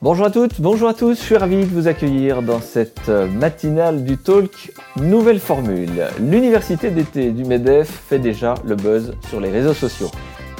[0.00, 4.04] Bonjour à toutes, bonjour à tous, je suis ravi de vous accueillir dans cette matinale
[4.04, 6.06] du talk Nouvelle Formule.
[6.20, 10.08] L'université d'été du MEDEF fait déjà le buzz sur les réseaux sociaux.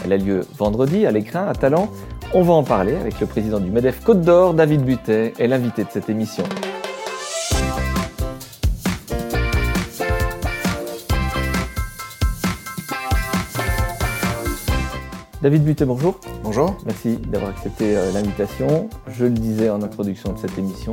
[0.05, 1.89] Elle a lieu vendredi à l'écrin à Talent.
[2.35, 5.85] On va en parler avec le président du MEDEF Côte d'Or, David Butet, et l'invité
[5.85, 6.43] de cette émission.
[15.41, 16.19] David Butet, bonjour.
[16.85, 18.89] Merci d'avoir accepté euh, l'invitation.
[19.09, 20.93] Je le disais en introduction de cette émission,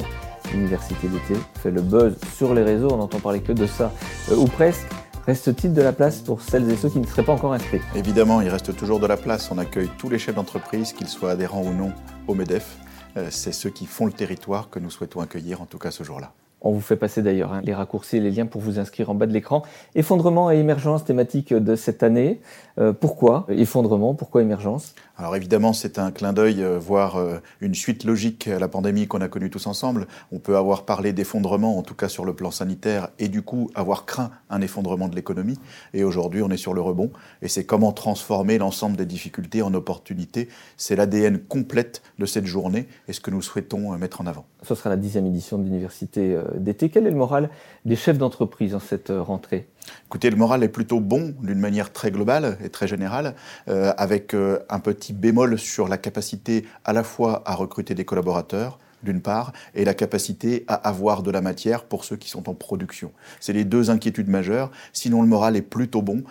[0.52, 3.92] l'université d'été fait le buzz sur les réseaux, on n'entend parler que de ça,
[4.32, 4.88] euh, ou presque.
[5.26, 7.82] Reste-t-il de la place pour celles et ceux qui ne seraient pas encore inscrits?
[7.96, 9.50] Évidemment, il reste toujours de la place.
[9.50, 11.92] On accueille tous les chefs d'entreprise, qu'ils soient adhérents ou non
[12.28, 12.78] au MEDEF.
[13.18, 16.04] Euh, c'est ceux qui font le territoire que nous souhaitons accueillir, en tout cas ce
[16.04, 16.32] jour-là.
[16.66, 19.14] On vous fait passer d'ailleurs hein, les raccourcis et les liens pour vous inscrire en
[19.14, 19.62] bas de l'écran.
[19.94, 22.42] Effondrement et émergence thématique de cette année.
[22.80, 24.16] Euh, pourquoi effondrement?
[24.16, 24.96] Pourquoi émergence?
[25.16, 29.08] Alors évidemment, c'est un clin d'œil, euh, voire euh, une suite logique à la pandémie
[29.08, 30.08] qu'on a connue tous ensemble.
[30.32, 33.70] On peut avoir parlé d'effondrement, en tout cas sur le plan sanitaire, et du coup
[33.76, 35.60] avoir craint un effondrement de l'économie.
[35.94, 37.12] Et aujourd'hui, on est sur le rebond.
[37.44, 40.50] Et c'est comment transformer l'ensemble des difficultés en opportunités.
[40.78, 44.46] C'est l'ADN complète de cette journée et ce que nous souhaitons mettre en avant.
[44.64, 46.90] Ce sera la dixième édition de l'université d'été.
[46.90, 47.50] Quel est le moral
[47.86, 49.68] des chefs d'entreprise en cette rentrée?
[50.08, 53.36] Écoutez, le moral est plutôt bon d'une manière très globale et très générale,
[53.68, 58.06] euh, avec euh, un petit bémol sur la capacité à la fois à recruter des
[58.06, 62.50] collaborateurs, d'une part, et la capacité à avoir de la matière pour ceux qui sont
[62.50, 63.12] en production.
[63.40, 64.72] C'est les deux inquiétudes majeures.
[64.94, 66.24] Sinon, le moral est plutôt bon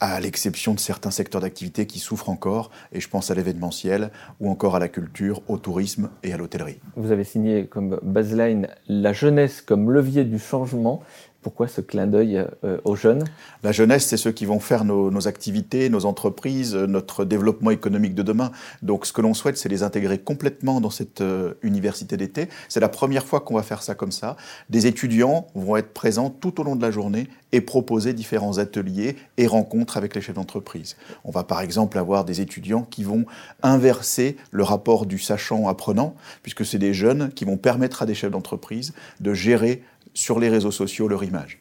[0.00, 4.50] à l'exception de certains secteurs d'activité qui souffrent encore, et je pense à l'événementiel, ou
[4.50, 6.80] encore à la culture, au tourisme et à l'hôtellerie.
[6.96, 11.02] Vous avez signé comme baseline la jeunesse comme levier du changement.
[11.46, 13.22] Pourquoi ce clin d'œil euh, aux jeunes?
[13.62, 18.24] La jeunesse, c'est ceux qui vont faire nos, activités, nos entreprises, notre développement économique de
[18.24, 18.50] demain.
[18.82, 22.48] Donc ce que l'on souhaite, c'est les intégrer complètement dans cette euh, université d'été.
[22.68, 24.36] C'est la première fois qu'on va faire ça comme ça.
[24.70, 29.14] Des étudiants vont être présents tout au long de la journée et proposer différents ateliers
[29.36, 30.96] et rencontres avec les chefs d'entreprise.
[31.24, 33.24] On va par exemple avoir des étudiants qui vont
[33.62, 38.32] inverser le rapport du sachant-apprenant, puisque c'est des jeunes qui vont permettre à des chefs
[38.32, 39.84] d'entreprise de gérer
[40.14, 41.60] sur les réseaux sociaux leur image.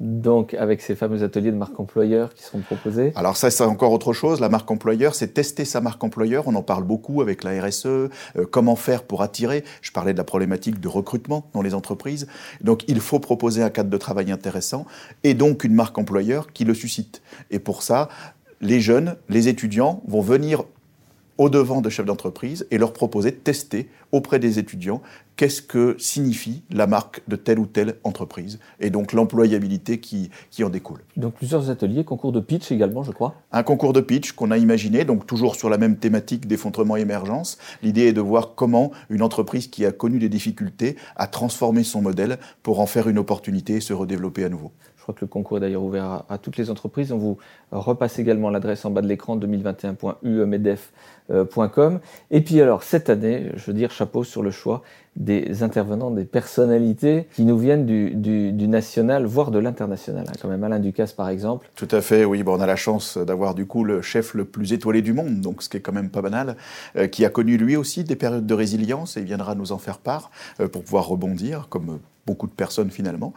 [0.00, 3.92] Donc, avec ces fameux ateliers de marque employeur qui seront proposés Alors ça, c'est encore
[3.92, 4.40] autre chose.
[4.40, 6.48] La marque employeur, c'est tester sa marque employeur.
[6.48, 7.86] On en parle beaucoup avec la RSE.
[7.86, 8.08] Euh,
[8.50, 12.26] comment faire pour attirer Je parlais de la problématique de recrutement dans les entreprises.
[12.62, 14.86] Donc, il faut proposer un cadre de travail intéressant
[15.22, 17.22] et donc une marque employeur qui le suscite.
[17.52, 18.08] Et pour ça,
[18.60, 20.64] les jeunes, les étudiants vont venir
[21.38, 25.00] au devant de chefs d'entreprise et leur proposer de tester auprès des étudiants
[25.36, 30.62] qu'est-ce que signifie la marque de telle ou telle entreprise et donc l'employabilité qui, qui
[30.62, 31.00] en découle.
[31.16, 33.34] Donc plusieurs ateliers, concours de pitch également, je crois.
[33.50, 37.58] Un concours de pitch qu'on a imaginé, donc toujours sur la même thématique d'effondrement émergence.
[37.82, 42.02] L'idée est de voir comment une entreprise qui a connu des difficultés a transformé son
[42.02, 44.72] modèle pour en faire une opportunité et se redévelopper à nouveau.
[45.02, 47.10] Je crois que le concours est d'ailleurs ouvert à, toutes les entreprises.
[47.10, 47.36] On vous
[47.72, 49.34] repasse également l'adresse en bas de l'écran
[51.30, 52.00] 2021.umedef.com.
[52.30, 54.82] Et puis alors, cette année, je veux dire, chapeau sur le choix
[55.16, 60.24] des intervenants, des personnalités qui nous viennent du, national, voire de l'international.
[60.28, 61.68] Hein, quand même, Alain Ducasse, par exemple.
[61.76, 62.42] Tout à fait, oui.
[62.42, 65.40] Bon, on a la chance d'avoir du coup le chef le plus étoilé du monde,
[65.40, 66.56] donc ce qui est quand même pas banal,
[66.96, 69.78] euh, qui a connu lui aussi des périodes de résilience et il viendra nous en
[69.78, 70.30] faire part
[70.60, 73.32] euh, pour pouvoir rebondir, comme beaucoup de personnes finalement.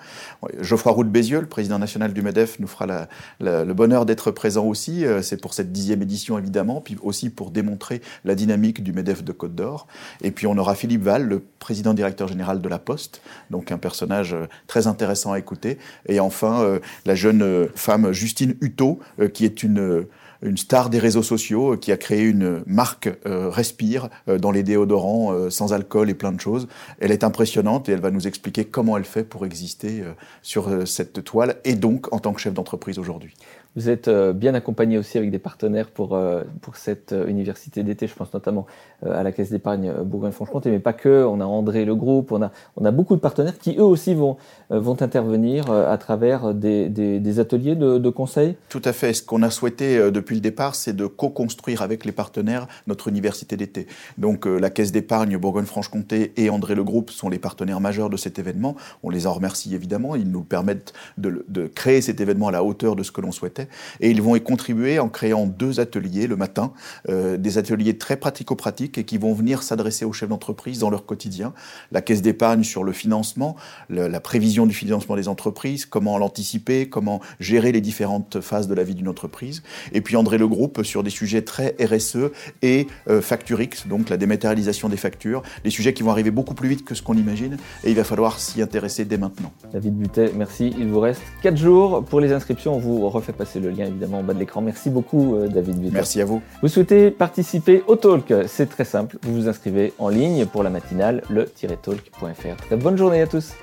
[0.62, 3.08] Geoffroy Roux de Bézieux, le président national du MEDEF, nous fera
[3.40, 5.06] le bonheur d'être présent aussi.
[5.06, 9.24] Euh, c'est pour cette dixième édition évidemment, puis aussi pour démontrer la dynamique du MEDEF
[9.24, 9.88] de Côte d'Or.
[10.22, 13.78] Et puis on aura Philippe Val, le président directeur général de la Poste, donc un
[13.78, 15.78] personnage euh, très intéressant à écouter.
[16.08, 19.00] Et enfin, euh, la jeune femme Justine Hutto,
[19.34, 20.06] qui est une
[20.46, 24.52] une star des réseaux sociaux euh, qui a créé une marque euh, Respire euh, dans
[24.52, 26.68] les déodorants sans alcool et plein de choses.
[27.00, 30.04] Elle est impressionnante et elle va nous expliquer comment elle fait pour exister
[30.42, 33.34] sur cette toile et donc en tant que chef d'entreprise aujourd'hui.
[33.76, 37.84] Vous êtes euh, bien accompagné aussi avec des partenaires pour, euh, pour cette euh, université
[37.84, 38.08] d'été.
[38.08, 38.66] Je pense notamment
[39.06, 41.26] à la Caisse d'épargne Bourgogne-Franche-Comté, mais pas que.
[41.26, 44.14] On a André Le Groupe, on a, on a beaucoup de partenaires qui eux aussi
[44.14, 44.38] vont,
[44.70, 48.56] vont intervenir à travers des, des, ateliers de, de, conseil.
[48.70, 49.14] Tout à fait.
[49.14, 53.58] Ce qu'on a souhaité depuis le départ, c'est de co-construire avec les partenaires notre université
[53.58, 53.86] d'été.
[54.18, 58.40] Donc la Caisse d'épargne Bourgogne-Franche-Comté et André Le Groupe sont les partenaires majeurs de cet
[58.40, 58.76] événement.
[59.04, 60.16] On les en remercie évidemment.
[60.16, 63.32] Ils nous permettent de, de créer cet événement à la hauteur de ce que l'on
[63.32, 63.65] souhaitait.
[64.00, 66.74] Et ils vont y contribuer en créant deux ateliers le matin,
[67.10, 71.06] euh, des ateliers très pratico-pratiques et qui vont venir s'adresser aux chefs d'entreprise dans leur
[71.06, 71.54] quotidien.
[71.92, 73.56] La caisse d'épargne sur le financement,
[73.90, 78.84] la prévision du financement des entreprises, comment l'anticiper, comment gérer les différentes phases de la
[78.84, 79.64] vie d'une entreprise.
[79.94, 82.32] Et puis André Le Groupe sur des sujets très RSE
[82.62, 86.70] et euh, Facturix, donc la dématérialisation des factures, des sujets qui vont arriver beaucoup plus
[86.70, 89.52] vite que ce qu'on imagine et il va falloir s'y intéresser dès maintenant.
[89.72, 90.74] David Butet, merci.
[90.78, 92.76] Il vous reste 4 jours pour les inscriptions.
[92.76, 94.62] On vous refait passer le lien évidemment en bas de l'écran.
[94.62, 95.92] Merci beaucoup euh, David.
[95.92, 96.42] Merci à vous.
[96.62, 98.34] Vous souhaitez participer au talk?
[98.48, 99.18] C'est très simple.
[99.24, 102.56] Vous vous inscrivez en ligne pour la matinale, le-talk.fr.
[102.68, 103.54] Très bonne journée à tous.